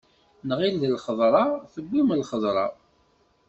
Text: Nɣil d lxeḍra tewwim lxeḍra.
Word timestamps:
Nɣil 0.47 0.75
d 0.81 0.83
lxeḍra 0.93 1.45
tewwim 1.73 2.09
lxeḍra. 2.21 2.65